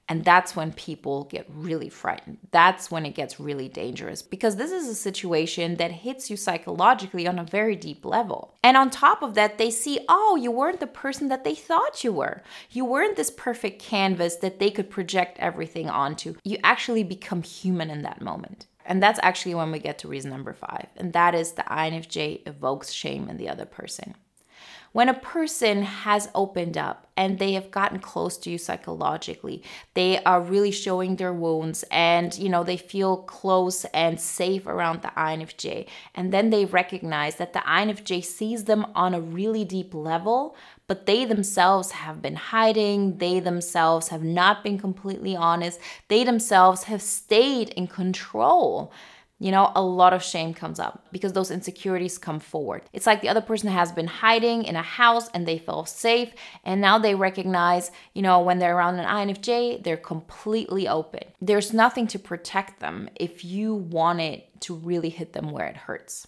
And 0.09 0.25
that's 0.25 0.55
when 0.55 0.73
people 0.73 1.25
get 1.25 1.47
really 1.51 1.89
frightened. 1.89 2.39
That's 2.53 2.91
when 2.91 3.05
it 3.05 3.17
gets 3.17 3.41
really 3.41 3.69
dangerous 3.69 4.23
because 4.23 4.55
this 4.55 4.71
is 4.71 4.87
a 4.87 4.95
situation 4.95 5.77
that 5.77 5.91
hits 5.91 6.31
you 6.31 6.37
psychologically 6.37 7.27
on 7.27 7.41
a 7.41 7.45
very 7.45 7.75
deep 7.75 8.05
level. 8.05 8.55
And 8.63 8.77
on 8.77 8.91
top 8.91 9.23
of 9.23 9.35
that, 9.35 9.59
they 9.59 9.71
see, 9.71 9.99
oh, 10.09 10.37
you 10.37 10.53
weren't 10.53 10.79
the 10.79 10.87
person 10.87 11.29
that 11.29 11.43
they 11.43 11.57
thought 11.57 12.05
you 12.05 12.13
were. 12.13 12.43
You 12.71 12.85
weren't 12.85 13.17
this 13.17 13.33
perfect 13.33 13.83
canvas 13.83 14.37
that 14.37 14.61
they 14.61 14.71
could 14.71 14.91
project 14.91 15.39
everything 15.41 15.91
onto. 15.91 16.37
You 16.45 16.59
actually 16.63 17.03
become 17.03 17.43
human 17.43 17.91
in 17.91 18.03
that 18.03 18.21
moment. 18.21 18.67
And 18.85 19.03
that's 19.03 19.19
actually 19.25 19.57
when 19.57 19.73
we 19.73 19.81
get 19.81 19.99
to 19.99 20.09
reason 20.09 20.31
number 20.31 20.53
five. 20.53 20.87
And 20.97 21.13
that 21.13 21.35
is 21.35 21.53
the 21.53 21.63
INFJ 21.63 22.47
evokes 22.47 22.93
shame 22.93 23.29
in 23.29 23.37
the 23.37 23.49
other 23.49 23.67
person. 23.67 24.15
When 24.97 25.11
a 25.11 25.13
person 25.13 25.83
has 25.83 26.31
opened 26.35 26.79
up 26.79 27.07
and 27.19 27.39
they 27.39 27.53
have 27.53 27.71
gotten 27.71 27.99
close 27.99 28.39
to 28.39 28.51
you 28.51 28.57
psychologically, 28.57 29.63
they 29.93 30.25
are 30.25 30.41
really 30.41 30.71
showing 30.71 31.17
their 31.17 31.35
wounds 31.35 31.85
and 31.91 32.35
you 32.39 32.49
know 32.49 32.65
they 32.65 32.79
feel 32.79 33.19
close 33.19 33.85
and 33.93 34.19
safe 34.19 34.67
around 34.67 35.03
the 35.03 35.09
INFJ. 35.09 35.87
And 36.15 36.33
then 36.33 36.49
they 36.49 36.65
recognize 36.65 37.37
that 37.37 37.53
the 37.53 37.59
INFJ 37.59 38.25
sees 38.25 38.65
them 38.65 38.87
on 38.95 39.13
a 39.13 39.21
really 39.21 39.67
deep 39.67 39.93
level, 39.93 40.57
but 40.87 41.05
they 41.05 41.27
themselves 41.27 41.91
have 41.91 42.23
been 42.23 42.37
hiding, 42.37 43.19
they 43.19 43.39
themselves 43.39 44.09
have 44.09 44.25
not 44.25 44.65
been 44.65 44.79
completely 44.79 45.37
honest, 45.37 45.79
they 46.09 46.25
themselves 46.25 46.85
have 46.85 47.03
stayed 47.03 47.69
in 47.69 47.87
control 47.87 48.91
you 49.39 49.51
know, 49.51 49.71
a 49.75 49.83
lot 49.83 50.15
of 50.15 50.23
shame 50.23 50.55
comes 50.55 50.81
up 50.81 51.07
because 51.13 51.35
those 51.35 51.51
insecurities 51.51 52.17
come 52.17 52.41
forward. 52.41 52.83
It's 52.93 53.07
like 53.07 53.21
the 53.21 53.29
other 53.29 53.43
person 53.43 53.69
has 53.69 53.93
been 53.93 54.07
hiding 54.07 54.65
in 54.65 54.77
a 54.77 54.83
house 54.83 55.29
and 55.35 55.47
they 55.47 55.59
feel 55.59 55.85
safe. 55.85 56.33
And 56.65 56.81
now 56.81 56.99
they 56.99 57.15
recognize, 57.15 57.91
you 58.15 58.23
know, 58.23 58.41
when 58.41 58.59
they're 58.59 58.77
around 58.77 58.99
an 58.99 59.07
INFJ, 59.07 59.85
they're 59.85 59.99
completely 59.99 60.89
open. 60.89 61.25
There's 61.41 61.75
nothing 61.75 62.07
to 62.09 62.19
protect 62.19 62.81
them 62.81 63.11
if 63.15 63.45
you 63.45 63.75
want 63.75 64.21
it 64.21 64.61
to 64.63 64.75
really 64.75 65.11
hit 65.11 65.35
them 65.35 65.51
where 65.51 65.67
it 65.67 65.77
hurts. 65.77 66.27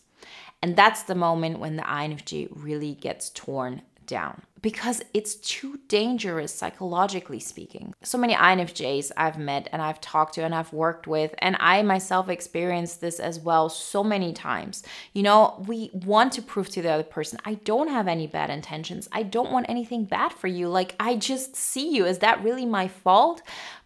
And 0.60 0.76
that's 0.76 1.04
the 1.04 1.14
moment 1.14 1.60
when 1.60 1.76
the 1.76 1.84
INFJ 1.84 2.48
really 2.50 2.94
gets 2.94 3.30
torn 3.30 3.82
down 4.08 4.42
because 4.60 5.02
it's 5.14 5.36
too 5.36 5.78
dangerous 5.86 6.52
psychologically 6.52 7.38
speaking. 7.38 7.94
So 8.02 8.18
many 8.18 8.34
INFJs 8.34 9.12
I've 9.16 9.38
met 9.38 9.68
and 9.70 9.80
I've 9.80 10.00
talked 10.00 10.34
to 10.34 10.42
and 10.42 10.54
I've 10.54 10.72
worked 10.72 11.06
with, 11.06 11.34
and 11.38 11.56
I 11.60 11.82
myself 11.82 12.28
experienced 12.28 13.00
this 13.00 13.20
as 13.20 13.38
well 13.38 13.68
so 13.68 14.02
many 14.02 14.32
times. 14.32 14.82
You 15.12 15.22
know, 15.22 15.64
we 15.68 15.90
want 15.92 16.32
to 16.32 16.42
prove 16.42 16.68
to 16.70 16.82
the 16.82 16.90
other 16.90 17.04
person, 17.04 17.38
I 17.44 17.54
don't 17.54 17.88
have 17.88 18.08
any 18.08 18.26
bad 18.26 18.50
intentions. 18.50 19.08
I 19.12 19.22
don't 19.22 19.52
want 19.52 19.66
anything 19.68 20.04
bad 20.04 20.32
for 20.32 20.48
you. 20.48 20.68
Like, 20.68 20.96
I 20.98 21.16
just 21.16 21.54
see 21.54 21.94
you. 21.94 22.04
Is 22.04 22.18
that 22.18 22.42
really 22.42 22.66
my 22.66 22.88
fault? 22.88 23.42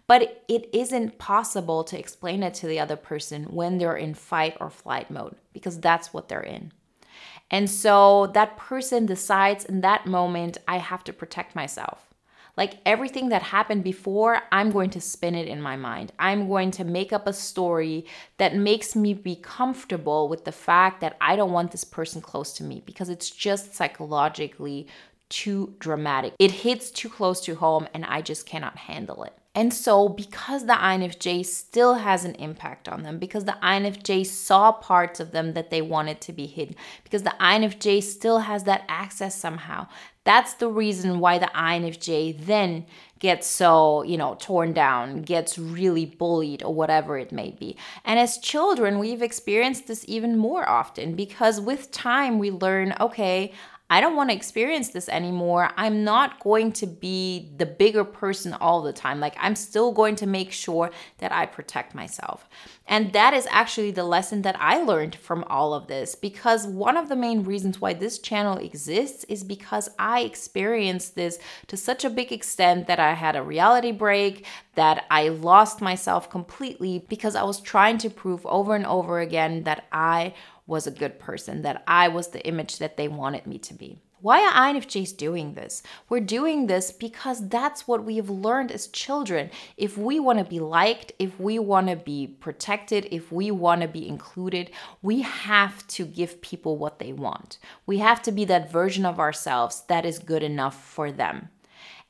But 0.07 0.43
it 0.49 0.69
isn't 0.73 1.19
possible 1.19 1.85
to 1.85 1.99
explain 1.99 2.43
it 2.43 2.55
to 2.55 2.67
the 2.67 2.81
other 2.81 2.97
person 2.97 3.45
when 3.45 3.79
they're 3.79 3.97
in 3.97 4.15
fight 4.15 4.57
or 4.61 4.69
flight 4.69 5.11
mode 5.11 5.37
because 5.53 5.79
that's 5.81 6.13
what 6.13 6.29
they're 6.29 6.41
in. 6.41 6.73
And 7.53 7.71
so 7.71 8.29
that 8.29 8.57
person 8.57 9.05
decides 9.05 9.67
in 9.67 9.83
that 9.83 10.07
moment, 10.07 10.57
I 10.67 10.79
have 10.79 11.05
to 11.05 11.13
protect 11.13 11.55
myself. 11.55 12.09
Like 12.57 12.79
everything 12.85 13.29
that 13.31 13.43
happened 13.43 13.85
before, 13.85 14.43
I'm 14.51 14.71
going 14.71 14.91
to 14.91 15.01
spin 15.01 15.35
it 15.35 15.49
in 15.49 15.63
my 15.63 15.77
mind. 15.77 16.13
I'm 16.19 16.49
going 16.49 16.71
to 16.73 16.85
make 16.85 17.13
up 17.13 17.27
a 17.27 17.33
story 17.33 18.05
that 18.39 18.57
makes 18.57 18.95
me 18.95 19.15
be 19.15 19.37
comfortable 19.37 20.29
with 20.29 20.45
the 20.45 20.53
fact 20.53 21.01
that 21.01 21.17
I 21.21 21.37
don't 21.37 21.53
want 21.53 21.73
this 21.73 21.85
person 21.85 22.21
close 22.21 22.53
to 22.55 22.65
me 22.65 22.83
because 22.85 23.09
it's 23.09 23.31
just 23.31 23.75
psychologically 23.75 24.87
too 25.31 25.75
dramatic. 25.79 26.35
It 26.39 26.51
hits 26.51 26.91
too 26.91 27.09
close 27.09 27.41
to 27.43 27.55
home 27.55 27.89
and 27.95 28.05
I 28.05 28.21
just 28.21 28.45
cannot 28.45 28.77
handle 28.77 29.25
it. 29.25 29.33
And 29.55 29.75
so, 29.75 30.09
because 30.09 30.65
the 30.65 30.73
INFJ 30.73 31.45
still 31.45 31.95
has 31.95 32.25
an 32.25 32.35
impact 32.37 32.89
on 32.89 33.03
them, 33.03 33.19
because 33.19 33.45
the 33.45 33.59
INFJ 33.63 34.25
saw 34.25 34.73
parts 34.73 35.21
of 35.21 35.33
them 35.33 35.53
that 35.53 35.69
they 35.69 35.83
wanted 35.83 36.23
to 36.23 36.33
be 36.33 36.47
hidden, 36.47 36.75
because 37.05 37.23
the 37.23 37.35
INFJ 37.39 38.03
still 38.03 38.39
has 38.39 38.65
that 38.65 38.85
access 38.89 39.35
somehow, 39.35 39.89
that's 40.25 40.55
the 40.55 40.69
reason 40.69 41.19
why 41.19 41.37
the 41.39 41.51
INFJ 41.55 42.47
then 42.47 42.87
gets 43.19 43.47
so, 43.47 44.03
you 44.05 44.17
know, 44.17 44.37
torn 44.41 44.73
down, 44.73 45.21
gets 45.23 45.59
really 45.59 46.07
bullied, 46.07 46.63
or 46.63 46.73
whatever 46.73 47.19
it 47.19 47.31
may 47.31 47.51
be. 47.51 47.77
And 48.05 48.19
as 48.19 48.39
children, 48.39 48.99
we've 48.99 49.23
experienced 49.23 49.87
this 49.87 50.05
even 50.09 50.39
more 50.39 50.69
often 50.69 51.15
because 51.15 51.61
with 51.61 51.91
time 51.91 52.39
we 52.39 52.51
learn 52.51 52.95
okay, 53.01 53.53
I 53.93 54.01
don't 54.01 54.17
want 54.17 54.31
to 54.31 54.37
experience 54.37 54.89
this 54.89 55.07
anymore. 55.11 55.69
I'm 55.77 56.03
not 56.03 56.41
going 56.41 56.73
to 56.73 56.87
be 56.87 57.53
the 57.59 57.67
bigger 57.67 58.05
person 58.05 58.55
all 58.55 58.81
the 58.81 58.91
time. 58.95 59.21
Like, 59.21 59.37
I'm 59.39 59.55
still 59.55 59.93
going 59.93 60.17
to 60.17 60.27
make 60.27 60.51
sure 60.51 60.91
that 61.19 61.31
I 61.31 61.45
protect 61.45 61.95
myself. 61.95 62.49
And 62.87 63.13
that 63.13 63.35
is 63.35 63.47
actually 63.51 63.91
the 63.91 64.05
lesson 64.05 64.41
that 64.43 64.57
I 64.59 64.83
learned 64.83 65.17
from 65.17 65.45
all 65.51 65.75
of 65.75 65.89
this 65.89 66.15
because 66.15 66.67
one 66.67 66.97
of 66.97 67.11
the 67.11 67.17
main 67.17 67.45
reasons 67.45 67.83
why 67.83 67.93
this 67.93 68.19
channel 68.19 68.57
exists 68.57 69.25
is 69.25 69.45
because 69.45 69.91
I 69.99 70.21
experienced 70.21 71.15
this 71.15 71.39
to 71.67 71.77
such 71.77 72.03
a 72.03 72.11
big 72.11 72.33
extent 72.33 72.87
that 72.87 72.99
I 72.99 73.13
had 73.13 73.37
a 73.37 73.43
reality 73.43 73.93
break, 73.93 74.47
that 74.75 75.05
I 75.11 75.29
lost 75.29 75.83
myself 75.83 76.31
completely 76.31 77.05
because 77.11 77.37
I 77.37 77.43
was 77.43 77.61
trying 77.61 77.99
to 77.99 78.09
prove 78.09 78.47
over 78.47 78.75
and 78.75 78.87
over 78.87 79.21
again 79.21 79.65
that 79.65 79.87
I 79.93 80.33
was 80.73 80.89
a 80.89 80.91
good 80.91 81.21
person, 81.21 81.63
that 81.63 81.85
I 81.87 82.09
was 82.09 82.29
the 82.29 82.45
image 82.45 82.79
that 82.79 82.97
they 82.97 83.07
wanted 83.07 83.47
me 83.47 83.59
to 83.59 83.75
be. 83.75 83.99
Why 84.23 84.41
are 84.41 84.73
INFJs 84.73 85.17
doing 85.17 85.55
this? 85.55 85.83
We're 86.09 86.21
doing 86.21 86.67
this 86.67 86.93
because 86.93 87.49
that's 87.49 87.89
what 87.89 88.05
we 88.05 88.17
have 88.17 88.31
learned 88.31 88.71
as 88.71 88.87
children. 88.87 89.51
If 89.77 89.99
we 89.99 90.21
want 90.21 90.39
to 90.39 90.45
be 90.45 90.61
liked, 90.61 91.11
if 91.19 91.39
we 91.41 91.59
want 91.59 91.89
to 91.89 91.97
be 91.97 92.29
protected, 92.29 93.09
if 93.11 93.33
we 93.33 93.51
want 93.51 93.83
to 93.83 93.89
be 93.89 94.09
included, 94.09 94.71
we 95.03 95.23
have 95.23 95.85
to 95.89 96.05
give 96.05 96.41
people 96.41 96.79
what 96.79 97.01
they 97.01 97.13
want. 97.13 97.59
We 97.85 97.99
have 97.99 98.23
to 98.23 98.33
be 98.33 98.45
that 98.45 98.71
version 98.71 99.05
of 99.05 99.19
ourselves 99.19 99.83
that 99.89 100.07
is 100.07 100.21
good 100.21 100.45
enough 100.45 100.81
for 100.83 101.11
them. 101.11 101.49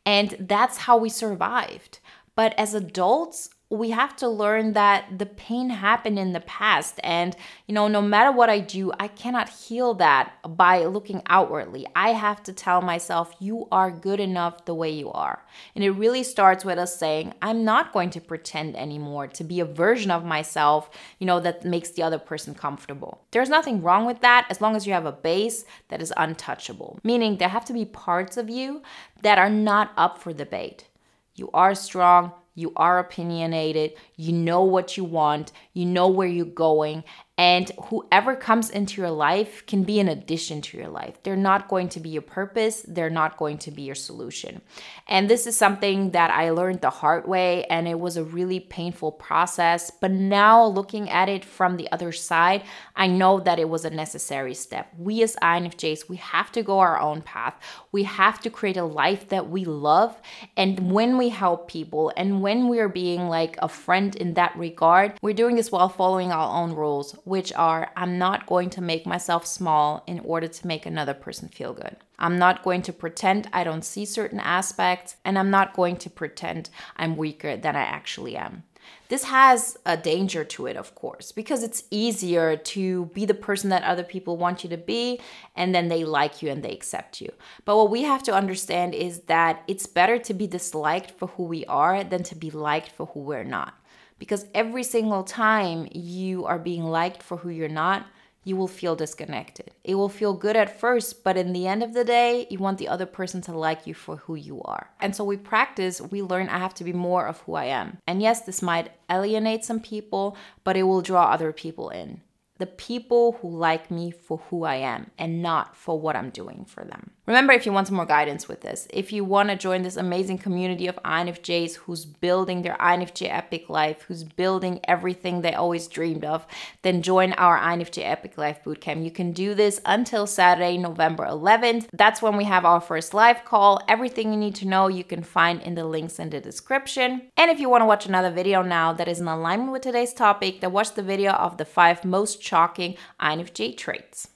And 0.05 0.37
that's 0.39 0.77
how 0.77 0.99
we 0.99 1.09
survived. 1.09 1.99
But 2.35 2.53
as 2.59 2.75
adults, 2.75 3.49
we 3.73 3.89
have 3.89 4.15
to 4.15 4.29
learn 4.29 4.75
that 4.75 5.19
the 5.19 5.25
pain 5.25 5.71
happened 5.71 6.19
in 6.19 6.35
the 6.35 6.41
past. 6.41 7.01
And 7.03 7.35
you 7.67 7.75
know 7.75 7.89
no 7.89 8.03
matter 8.03 8.31
what 8.31 8.51
i 8.51 8.61
do 8.61 8.93
i 9.01 9.09
cannot 9.09 9.49
heal 9.49 9.95
that 9.95 10.35
by 10.57 10.85
looking 10.85 11.23
outwardly. 11.27 11.87
I 11.97 12.11
have 12.11 12.43
to 12.45 12.53
tell 12.53 12.83
myself 12.83 13.35
you 13.39 13.69
are 13.73 13.91
good 13.91 14.21
enough 14.21 14.67
the 14.67 14.75
way 14.75 14.91
you 14.91 15.11
are. 15.13 15.43
And 15.75 15.83
it 15.83 15.91
really 15.91 16.23
starts 16.23 16.65
with 16.65 16.79
us 16.79 16.97
saying 16.97 17.33
i'm 17.41 17.65
not 17.65 17.93
going 17.93 18.11
to 18.11 18.21
pretend 18.21 18.77
anymore 18.77 19.27
to 19.29 19.45
be 19.45 19.61
a 19.61 19.65
version 19.65 20.11
of 20.11 20.25
myself 20.25 20.91
you 21.19 21.27
know 21.27 21.41
that 21.41 21.65
makes 21.65 21.91
the 21.91 22.03
other 22.03 22.19
person 22.19 22.55
comfortable. 22.55 23.23
There's 23.31 23.49
nothing 23.49 23.81
wrong 23.83 24.05
with 24.05 24.21
that 24.21 24.47
as 24.51 24.61
long 24.61 24.77
as 24.77 24.87
you 24.87 24.93
have 24.93 25.07
a 25.07 25.13
base 25.13 25.65
that 25.89 26.03
is 26.03 26.13
untouchable. 26.17 26.99
Meaning 27.03 27.39
there 27.39 27.49
have 27.49 27.65
to 27.67 27.73
be 27.73 27.87
parts 27.87 28.37
of 28.37 28.51
you 28.51 28.83
that 29.23 29.39
are 29.39 29.51
not 29.51 29.93
up 29.97 30.19
for 30.19 30.33
debate. 30.33 30.89
You 31.35 31.49
are 31.55 31.75
strong 31.75 32.33
you 32.55 32.73
are 32.77 32.99
opinionated, 32.99 33.95
you 34.17 34.33
know 34.33 34.63
what 34.63 34.97
you 34.97 35.05
want, 35.05 35.53
you 35.73 35.87
know 35.87 36.09
where 36.09 36.29
you're 36.29 36.45
going, 36.47 37.05
and 37.39 37.73
whoever 37.87 38.37
comes 38.37 38.69
into 38.69 39.01
your 39.01 39.11
life 39.11 39.65
can 39.67 39.85
be 39.85 39.99
an 39.99 40.09
addition 40.09 40.61
to 40.61 40.77
your 40.77 40.89
life. 40.89 41.23
They're 41.23 41.35
not 41.35 41.67
going 41.67 41.89
to 41.91 42.01
be 42.01 42.11
your 42.11 42.23
purpose, 42.23 42.85
they're 42.87 43.09
not 43.09 43.39
going 43.39 43.57
to 43.59 43.71
be 43.71 43.83
your 43.83 43.95
solution. 43.95 44.61
And 45.09 45.31
this 45.31 45.47
is 45.47 45.57
something 45.57 46.11
that 46.11 46.31
I 46.31 46.51
learned 46.51 46.83
the 46.83 46.91
hard 46.91 47.27
way, 47.27 47.65
and 47.65 47.89
it 47.89 47.99
was 47.99 48.19
a 48.19 48.25
really 48.25 48.61
painful 48.61 49.13
process. 49.13 49.91
But 49.91 50.11
now, 50.11 50.65
looking 50.65 51.09
at 51.09 51.31
it 51.31 51.43
from 51.45 51.79
the 51.79 51.91
other 51.91 52.13
side, 52.13 52.65
I 52.97 53.07
know 53.07 53.41
that 53.41 53.59
it 53.59 53.69
was 53.69 53.87
a 53.87 53.91
necessary 53.91 54.55
step. 54.55 54.93
We, 54.99 55.23
as 55.23 55.35
INFJs, 55.37 56.11
we 56.11 56.17
have 56.17 56.53
to 56.53 56.63
go 56.63 56.81
our 56.81 57.01
own 57.01 57.23
path. 57.23 57.55
We 57.93 58.03
have 58.03 58.41
to 58.43 58.51
create 58.51 58.77
a 58.77 58.85
life 58.85 59.29
that 59.29 59.49
we 59.49 59.65
love. 59.65 60.21
And 60.57 60.93
when 60.93 61.17
we 61.17 61.31
help 61.31 61.69
people 61.69 62.13
and 62.17 62.43
when 62.43 62.69
we're 62.69 62.91
being 62.91 63.29
like 63.29 63.57
a 63.61 63.69
friend 63.69 64.15
in 64.17 64.35
that 64.35 64.57
regard, 64.57 65.19
we're 65.23 65.33
doing 65.33 65.57
this 65.57 65.73
while 65.73 65.89
following 65.89 66.31
our 66.31 66.63
own 66.63 66.75
rules 66.75 67.17
which 67.25 67.53
are 67.53 67.91
I'm 67.97 68.19
not 68.19 68.47
going 68.47 68.71
to 68.71 68.81
make 68.81 69.07
myself 69.07 69.47
small 69.47 70.03
in 70.07 70.21
order 70.21 70.49
to 70.49 70.67
make 70.67 70.87
another 70.87 71.15
person 71.15 71.49
feel 71.49 71.73
good. 71.73 71.97
I'm 72.19 72.39
not 72.39 72.63
going 72.63 72.83
to 72.83 72.93
pretend 72.93 73.49
I 73.53 73.65
don't 73.65 73.85
see 73.85 74.05
certain 74.05 74.41
aspects, 74.41 75.17
and 75.25 75.39
I'm 75.39 75.51
not 75.51 75.75
going 75.75 75.97
to 75.97 76.11
pretend 76.11 76.71
I'm 76.97 77.17
weaker 77.17 77.57
than 77.57 77.77
I 77.77 77.83
actually 77.83 78.37
am. 78.37 78.65
This 79.09 79.25
has 79.25 79.77
a 79.85 79.97
danger 79.97 80.45
to 80.45 80.67
it, 80.67 80.77
of 80.77 80.95
course, 80.95 81.33
because 81.33 81.63
it's 81.63 81.85
easier 81.91 82.57
to 82.57 83.07
be 83.07 83.27
the 83.27 83.35
person 83.35 83.71
that 83.71 83.85
other 83.85 84.05
people 84.05 84.37
want 84.37 84.65
you 84.65 84.71
to 84.71 84.77
be, 84.77 85.21
and 85.55 85.75
then 85.75 85.89
they 85.89 86.05
like 86.05 86.43
you 86.43 86.51
and 86.51 86.63
they 86.63 86.73
accept 86.73 87.21
you. 87.21 87.31
But 87.65 87.77
what 87.77 87.91
we 87.91 88.03
have 88.03 88.23
to 88.25 88.35
understand 88.35 88.95
is 88.95 89.21
that 89.23 89.63
it's 89.67 89.87
better 89.87 90.19
to 90.19 90.35
be 90.35 90.47
disliked 90.47 91.11
for 91.11 91.29
who 91.29 91.45
we 91.45 91.65
are 91.67 92.03
than 92.05 92.23
to 92.25 92.35
be 92.35 92.51
liked 92.51 92.91
for 92.91 93.07
who 93.07 93.21
we're 93.21 93.45
not. 93.45 93.75
Because 94.23 94.47
every 94.55 94.85
single 94.85 95.25
time 95.25 95.89
you 95.91 96.45
are 96.45 96.57
being 96.57 96.85
liked 96.85 97.25
for 97.25 97.39
who 97.39 97.49
you're 97.49 97.69
not, 97.69 98.07
you 98.45 98.55
will 98.55 98.69
feel 98.69 98.95
disconnected. 98.95 99.73
It 99.83 99.97
will 99.97 100.09
feel 100.09 100.33
good 100.33 100.55
at 100.55 100.79
first, 100.79 101.25
but 101.25 101.37
in 101.37 101.53
the 101.53 101.67
end 101.67 101.83
of 101.83 101.93
the 101.93 102.05
day, 102.05 102.47
you 102.49 102.61
want 102.61 102.79
the 102.79 102.87
other 102.87 103.05
person 103.05 103.41
to 103.43 103.59
like 103.59 103.85
you 103.85 103.95
for 103.95 104.19
who 104.19 104.37
you 104.37 104.63
are. 104.63 104.91
And 105.01 105.17
so 105.17 105.25
we 105.25 105.37
practice, 105.37 106.01
we 106.01 106.23
learn 106.23 106.49
I 106.49 106.59
have 106.59 106.75
to 106.75 106.85
be 106.85 106.93
more 106.93 107.27
of 107.27 107.41
who 107.41 107.55
I 107.55 107.65
am. 107.65 107.99
And 108.07 108.23
yes, 108.23 108.43
this 108.43 108.63
might 108.63 108.93
alienate 109.11 109.65
some 109.65 109.81
people, 109.81 110.37
but 110.63 110.77
it 110.77 110.85
will 110.85 111.03
draw 111.03 111.25
other 111.25 111.53
people 111.53 111.91
in 111.91 112.21
the 112.59 112.67
people 112.67 113.33
who 113.43 113.49
like 113.49 113.91
me 113.91 114.13
for 114.13 114.39
who 114.49 114.63
I 114.63 114.77
am 114.77 115.11
and 115.19 115.43
not 115.43 115.75
for 115.75 115.99
what 115.99 116.15
I'm 116.15 116.31
doing 116.31 116.65
for 116.65 116.85
them. 116.85 117.11
Remember, 117.25 117.53
if 117.53 117.67
you 117.67 117.73
want 117.73 117.87
some 117.87 117.95
more 117.95 118.05
guidance 118.05 118.49
with 118.49 118.63
this, 118.63 118.89
if 118.91 119.13
you 119.13 119.23
want 119.23 119.49
to 119.49 119.55
join 119.55 119.83
this 119.83 119.97
amazing 119.97 120.39
community 120.39 120.89
of 120.89 120.97
INFJs 121.05 121.77
who's 121.77 122.05
building 122.05 122.63
their 122.63 122.77
INFJ 122.81 123.33
epic 123.33 123.71
life, 123.71 124.03
who's 124.03 124.25
building 124.25 124.81
everything 124.89 125.41
they 125.41 125.55
always 125.55 125.87
dreamed 125.87 126.25
of, 126.25 126.45
then 126.83 127.01
join 127.01 127.33
our 127.35 127.57
INFJ 127.57 128.03
Epic 128.05 128.37
Life 128.37 128.65
Bootcamp. 128.65 129.05
You 129.05 129.13
can 129.13 129.31
do 129.31 129.55
this 129.55 129.81
until 129.87 130.27
Saturday, 130.27 130.77
November 130.77 131.25
11th. 131.25 131.87
That's 131.93 132.21
when 132.21 132.37
we 132.37 132.43
have 132.43 132.65
our 132.65 132.81
first 132.81 133.15
live 133.15 133.45
call. 133.45 133.81
Everything 133.87 134.33
you 134.33 134.39
need 134.39 134.57
to 134.57 134.67
know 134.67 134.89
you 134.89 135.05
can 135.05 135.23
find 135.23 135.63
in 135.63 135.77
the 135.77 135.85
links 135.85 136.19
in 136.19 136.31
the 136.31 136.41
description. 136.41 137.31
And 137.37 137.53
if 137.53 137.61
you 137.61 137.69
want 137.69 137.83
to 137.83 137.87
watch 137.87 138.05
another 138.05 138.33
video 138.33 138.63
now 138.63 138.93
that 138.95 139.07
is 139.07 139.21
in 139.21 139.29
alignment 139.29 139.71
with 139.71 139.83
today's 139.83 140.13
topic, 140.13 140.61
then 140.61 140.73
watch 140.73 140.95
the 140.95 141.05
video 141.05 141.31
of 141.31 141.57
the 141.57 141.65
five 141.65 142.05
most 142.05 142.43
shocking 142.43 142.97
INFJ 143.21 143.77
traits. 143.77 144.32